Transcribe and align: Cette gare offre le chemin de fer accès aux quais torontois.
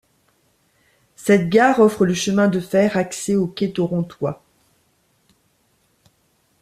Cette 1.15 1.47
gare 1.49 1.79
offre 1.79 2.05
le 2.07 2.15
chemin 2.15 2.47
de 2.47 2.59
fer 2.59 2.97
accès 2.97 3.35
aux 3.35 3.45
quais 3.45 3.71
torontois. 3.71 4.41